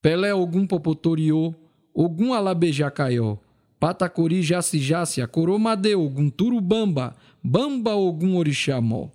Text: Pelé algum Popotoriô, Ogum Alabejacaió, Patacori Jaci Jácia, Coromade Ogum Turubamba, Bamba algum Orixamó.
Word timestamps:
Pelé 0.00 0.30
algum 0.30 0.64
Popotoriô, 0.64 1.52
Ogum 1.92 2.32
Alabejacaió, 2.32 3.36
Patacori 3.80 4.42
Jaci 4.42 4.78
Jácia, 4.78 5.26
Coromade 5.26 5.96
Ogum 5.96 6.30
Turubamba, 6.30 7.16
Bamba 7.42 7.90
algum 7.90 8.36
Orixamó. 8.36 9.10